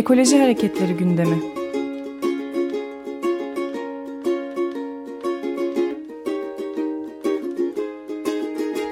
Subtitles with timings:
[0.00, 1.42] Ekoloji Hareketleri gündemi.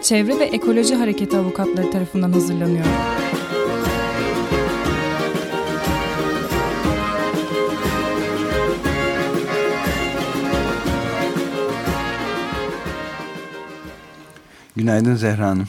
[0.02, 2.84] Çevre ve Ekoloji Hareketi avukatları tarafından hazırlanıyor.
[14.77, 15.68] Günaydın Zehra Hanım.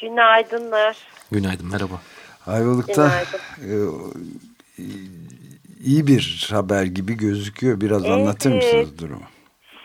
[0.00, 0.96] Günaydınlar.
[1.32, 2.00] Günaydın, merhaba.
[2.46, 3.22] Ayvalık'ta
[3.58, 3.74] e,
[5.84, 7.80] iyi bir haber gibi gözüküyor.
[7.80, 8.14] Biraz Evet.
[8.14, 9.22] anlatır mısınız durumu?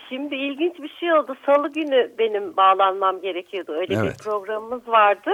[0.08, 1.36] Şimdi ilginç bir şey oldu.
[1.46, 3.72] Salı günü benim bağlanmam gerekiyordu.
[3.72, 4.18] Öyle Evet.
[4.18, 5.30] bir programımız vardı.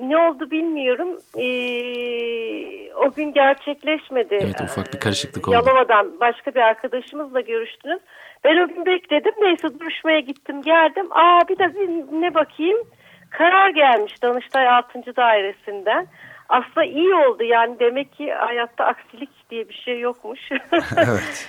[0.00, 1.08] Ne oldu bilmiyorum.
[1.36, 4.38] Ee, o gün gerçekleşmedi.
[4.40, 5.54] Evet, ufak bir karışıklık oldu.
[5.54, 8.00] Yalova'dan başka bir arkadaşımızla görüştünüz.
[8.44, 9.32] Ben o gün bekledim.
[9.40, 11.06] Neyse duruşmaya gittim geldim.
[11.10, 11.72] Aa bir de
[12.20, 12.78] ne bakayım.
[13.30, 15.16] Karar gelmiş Danıştay 6.
[15.16, 16.06] Dairesi'nden.
[16.48, 20.40] Aslında iyi oldu yani demek ki hayatta aksilik diye bir şey yokmuş.
[20.96, 21.48] Evet.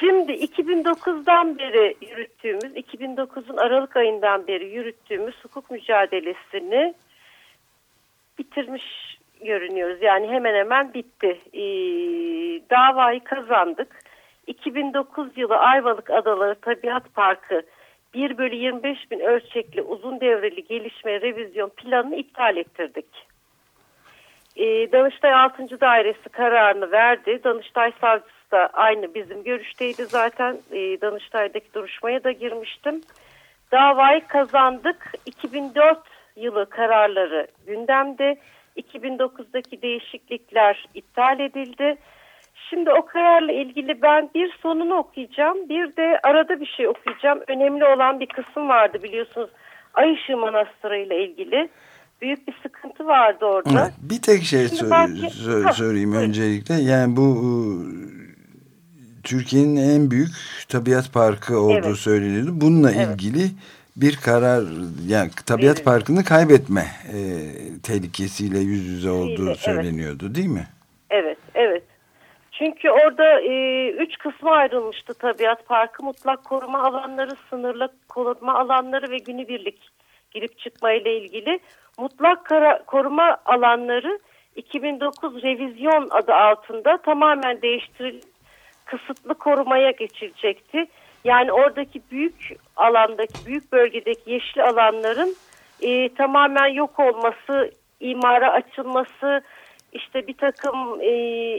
[0.00, 6.94] Şimdi 2009'dan beri yürüttüğümüz, 2009'un Aralık ayından beri yürüttüğümüz hukuk mücadelesini
[8.38, 10.02] bitirmiş görünüyoruz.
[10.02, 11.40] Yani hemen hemen bitti.
[11.52, 11.60] Ee,
[12.70, 14.00] davayı kazandık.
[14.46, 17.62] 2009 yılı Ayvalık Adaları Tabiat Parkı
[18.14, 23.06] 1 bölü 25 bin ölçekli uzun devreli gelişme revizyon planını iptal ettirdik.
[24.56, 25.80] Ee, Danıştay 6.
[25.80, 27.40] Dairesi kararını verdi.
[27.44, 30.56] Danıştay savcısı da aynı bizim görüşteydi zaten.
[30.72, 33.00] Ee, Danıştay'daki duruşmaya da girmiştim.
[33.72, 35.12] Davayı kazandık.
[35.26, 35.98] 2004
[36.36, 38.36] yılı kararları gündemde.
[38.76, 41.96] 2009'daki değişiklikler iptal edildi.
[42.70, 45.68] Şimdi o kararla ilgili ben bir sonunu okuyacağım.
[45.68, 47.40] Bir de arada bir şey okuyacağım.
[47.48, 49.50] Önemli olan bir kısım vardı biliyorsunuz.
[49.94, 51.68] Ay Işığı Manastırı ile ilgili.
[52.22, 53.80] Büyük bir sıkıntı vardı orada.
[53.82, 56.74] Evet, Bir tek şey sö- belki- sö- söyleyeyim öncelikle.
[56.74, 57.46] Yani bu e,
[59.22, 60.30] Türkiye'nin en büyük
[60.68, 61.96] tabiat parkı olduğu Evet.
[61.96, 62.50] söyleniyordu.
[62.52, 63.08] Bununla Evet.
[63.08, 63.44] ilgili
[63.96, 64.64] bir karar
[65.06, 65.84] yani tabiat Verildi.
[65.84, 67.18] parkını kaybetme e,
[67.82, 69.58] tehlikesiyle yüz yüze olduğu evet.
[69.58, 70.66] söyleniyordu değil mi?
[71.10, 71.82] Evet, evet.
[72.52, 76.02] Çünkü orada e, üç kısma ayrılmıştı tabiat parkı.
[76.02, 79.78] Mutlak koruma alanları, sınırlı koruma alanları ve günübirlik
[80.30, 81.58] girip çıkma ile ilgili.
[81.98, 84.18] Mutlak kara- koruma alanları
[84.56, 88.24] 2009 revizyon adı altında tamamen değiştirilip
[88.84, 90.86] kısıtlı korumaya geçilecekti.
[91.24, 95.36] Yani oradaki büyük alandaki, büyük bölgedeki yeşil alanların
[95.80, 97.70] e, tamamen yok olması,
[98.00, 99.42] imara açılması,
[99.92, 101.10] işte bir takım e,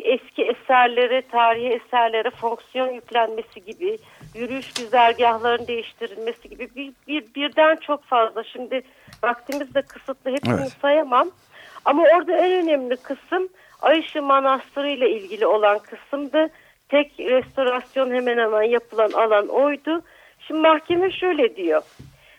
[0.03, 3.97] eski eserlere, tarihi eserlere fonksiyon yüklenmesi gibi,
[4.35, 8.43] yürüyüş güzergahlarının değiştirilmesi gibi bir, bir birden çok fazla.
[8.43, 8.81] Şimdi
[9.23, 10.77] vaktimiz de kısıtlı, hepsini Evet.
[10.81, 11.29] sayamam.
[11.85, 13.49] Ama orada en önemli kısım
[13.81, 16.49] Ayşe Manastırı ile ilgili olan kısımdı.
[16.89, 20.01] Tek restorasyon hemen hemen yapılan alan oydu.
[20.39, 21.81] Şimdi mahkeme şöyle diyor.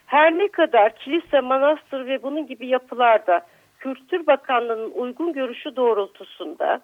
[0.06, 3.46] Her ne kadar kilise, manastır ve bunun gibi yapılarda
[3.78, 6.80] Kültür Bakanlığı'nın uygun görüşü doğrultusunda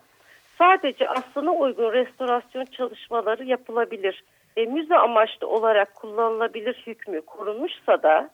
[0.59, 4.25] sadece aslına uygun restorasyon çalışmaları yapılabilir
[4.57, 8.31] ve müze amaçlı olarak kullanılabilir hükmü korunmuşsa da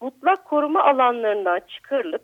[0.00, 2.22] mutlak koruma alanlarından çıkarılıp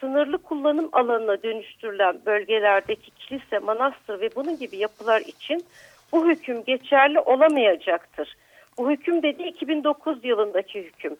[0.00, 5.64] sınırlı kullanım alanına dönüştürülen bölgelerdeki kilise, manastır ve bunun gibi yapılar için
[6.12, 8.36] bu hüküm geçerli olamayacaktır.
[8.78, 11.16] Bu hüküm dedi 2009 yılındaki hüküm.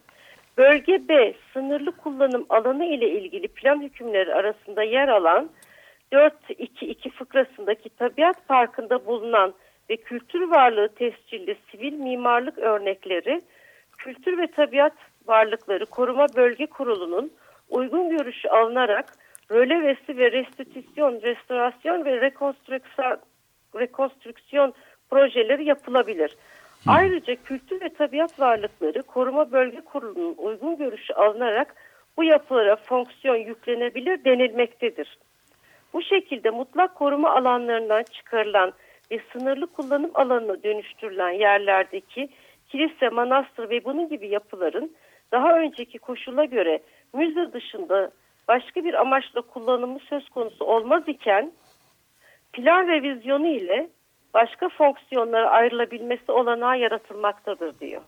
[0.59, 5.51] Bölge B sınırlı kullanım alanı ile ilgili plan hükümleri arasında yer alan
[6.13, 9.55] 4.2.2 fıkrasındaki tabiat parkında bulunan
[9.91, 13.41] ve kültür varlığı tescilli sivil mimarlık örnekleri
[13.99, 14.93] Kültür ve Tabiat
[15.27, 17.33] Varlıkları Koruma Bölge Kurulu'nun
[17.69, 19.13] uygun görüşü alınarak
[19.51, 23.19] rölevesi ve restitüsyon, restorasyon ve rekonstrüksiyon,
[23.75, 24.75] rekonstrüksiyon
[25.11, 26.37] projeleri yapılabilir.
[26.87, 31.75] Ayrıca Kültür ve Tabiat Varlıkları Koruma Bölge Kurulu'nun uygun görüşü alınarak
[32.17, 35.19] bu yapılara fonksiyon yüklenebilir denilmektedir.
[35.93, 38.73] Bu şekilde mutlak koruma alanlarından çıkarılan
[39.11, 42.29] ve sınırlı kullanım alanına dönüştürülen yerlerdeki
[42.69, 44.97] kilise, manastır ve bunun gibi yapıların
[45.33, 46.83] daha önceki koşula göre
[47.13, 48.11] müze dışında
[48.49, 51.53] başka bir amaçla kullanımı söz konusu olmaz iken
[52.53, 53.89] plan revizyonu ile
[54.35, 58.03] başka fonksiyonlara ayrılabilmesi olanağı yaratılmaktadır diyor.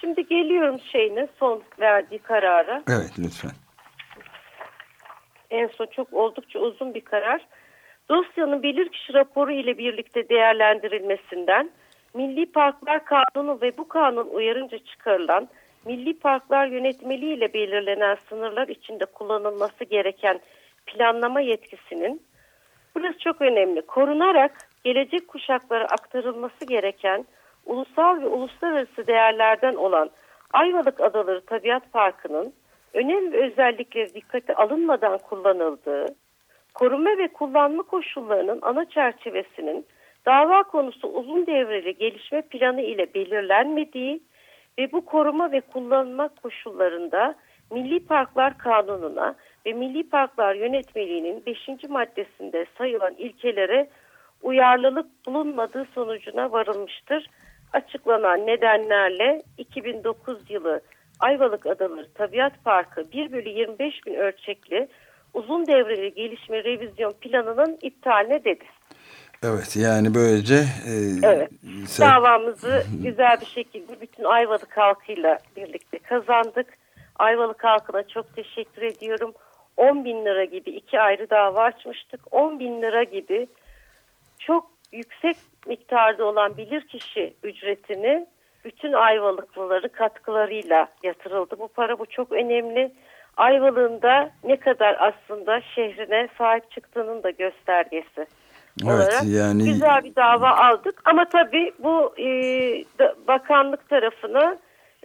[0.00, 2.82] Şimdi geliyorum şeyine son verdiği karara.
[2.88, 3.50] Evet lütfen.
[5.50, 7.46] En son çok oldukça uzun bir karar.
[8.08, 11.70] Dosyanın bilirkişi raporu ile birlikte değerlendirilmesinden
[12.14, 15.48] Milli Parklar Kanunu ve bu kanun uyarınca çıkarılan
[15.84, 20.40] Milli Parklar Yönetmeliği ile belirlenen sınırlar içinde kullanılması gereken
[20.86, 22.22] planlama yetkisinin
[22.94, 23.82] Burası çok önemli.
[23.82, 24.52] Korunarak
[24.84, 27.24] gelecek kuşaklara aktarılması gereken
[27.66, 30.10] ulusal ve uluslararası değerlerden olan
[30.52, 32.52] Ayvalık Adaları Tabiat Parkı'nın
[32.94, 36.06] önem ve özellikleri dikkate alınmadan kullanıldığı,
[36.74, 39.86] koruma ve kullanma koşullarının ana çerçevesinin
[40.26, 44.22] dava konusu uzun devreli gelişme planı ile belirlenmediği
[44.78, 47.34] ve bu koruma ve kullanma koşullarında
[47.70, 49.34] Milli Parklar Kanunu'na
[49.66, 51.88] ve Milli Parklar Yönetmeliği'nin 5.
[51.88, 53.88] maddesinde sayılan ilkelere
[54.42, 57.26] uyarlılık bulunmadığı sonucuna varılmıştır.
[57.72, 60.80] Açıklanan nedenlerle 2009 yılı
[61.20, 64.88] Ayvalık Adaları Tabiat Parkı 1 bölü 25 bin ölçekli
[65.34, 68.64] uzun devreli gelişme revizyon planının iptaline dedi.
[69.44, 70.92] Evet yani böylece e,
[71.22, 71.50] Evet.
[71.86, 76.66] sen- Davamızı güzel bir şekilde bütün Ayvalık halkıyla birlikte kazandık.
[77.18, 79.32] Ayvalık halkına çok teşekkür ediyorum.
[79.76, 82.20] 10 bin lira gibi iki ayrı dava açmıştık.
[82.34, 83.46] 10 bin lira gibi
[84.38, 85.36] çok yüksek
[85.66, 88.26] miktarda olan bilirkişi ücretini
[88.64, 91.58] bütün Ayvalıklıları katkılarıyla yatırıldı.
[91.58, 92.92] Bu para bu çok önemli.
[93.36, 98.26] Ayvalık'ın da ne kadar aslında şehrine sahip çıktığının da göstergesi
[98.84, 101.00] Evet, olarak yani- güzel bir dava aldık.
[101.04, 102.26] Ama tabii bu e,
[103.28, 104.56] bakanlık tarafına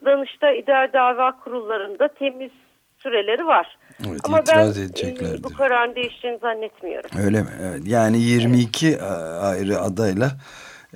[0.05, 2.51] Danıştay İdare Dava Kurullarında temiz
[2.97, 3.77] süreleri var.
[4.09, 7.09] Evet, Ama ben e, bu kararın değişeceğini zannetmiyorum.
[7.25, 7.49] Öyle mi?
[7.69, 7.81] Evet.
[7.85, 10.27] Yani 22 a- ayrı adayla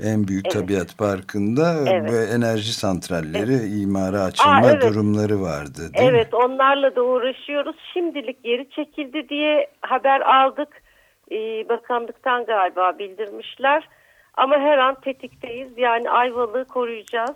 [0.04, 0.54] en büyük Evet.
[0.68, 2.12] tabiat parkında Evet.
[2.12, 4.81] ve enerji santralleri imara açılma Aa, evet.
[4.84, 6.18] durumları vardı değil mi?
[6.18, 7.75] Evet onlarla da uğraşıyoruz.
[7.94, 10.68] Şimdilik geri çekildi diye haber aldık.
[11.31, 13.90] Ee, bakanlıktan galiba bildirmişler.
[14.34, 15.78] Ama her an tetikteyiz.
[15.78, 17.36] Yani Ayvalık'ı koruyacağız.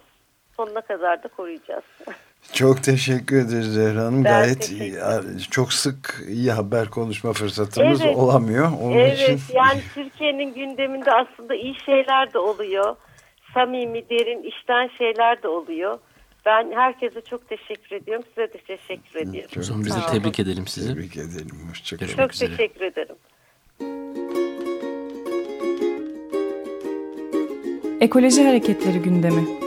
[0.58, 1.84] Sonuna kadar da koruyacağız.
[2.54, 4.24] Çok teşekkür ederiz Zehra Hanım.
[4.26, 4.96] Ben Gayet iyi-
[5.52, 8.16] çok sık iyi haber konuşma fırsatımız Evet.
[8.16, 8.72] olamıyor.
[8.82, 12.96] Onun evet için yani Türkiye'nin gündeminde aslında iyi şeyler de oluyor.
[13.54, 16.00] Samimi, derin, işten şeyler de oluyor.
[16.46, 18.24] Ben herkese çok teşekkür ediyorum.
[18.30, 19.52] Size de teşekkür ediyorum.
[19.60, 20.94] O zaman biz de tebrik edelim sizi.
[20.94, 21.56] tebrik edelim.
[21.70, 22.12] Hoşçakalın.
[22.16, 22.50] Çok üzere.
[22.50, 23.16] teşekkür ederim.
[28.02, 29.67] Ekoloji Hareketleri gündemi.